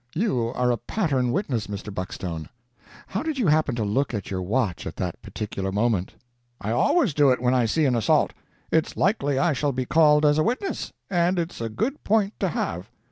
[0.15, 1.93] You are a pattern witness, Mr.
[1.93, 2.49] Buckstone.
[3.05, 6.15] How did you happen to look at your watch at that particular moment?"
[6.59, 8.33] "I always do it when I see an assault.
[8.71, 12.47] It's likely I shall be called as a witness, and it's a good point to
[12.49, 12.89] have."